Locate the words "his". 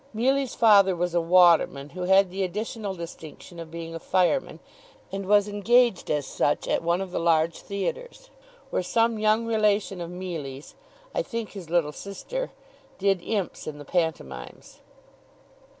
11.51-11.69